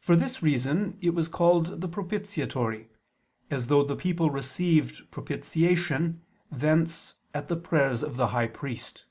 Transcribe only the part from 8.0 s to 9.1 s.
of the high priest.